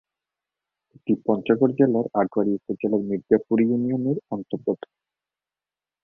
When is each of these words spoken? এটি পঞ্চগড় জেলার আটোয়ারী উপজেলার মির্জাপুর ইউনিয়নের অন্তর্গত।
এটি 0.95 1.13
পঞ্চগড় 1.25 1.73
জেলার 1.77 2.05
আটোয়ারী 2.21 2.51
উপজেলার 2.59 3.01
মির্জাপুর 3.09 3.57
ইউনিয়নের 3.61 4.17
অন্তর্গত। 4.31 4.81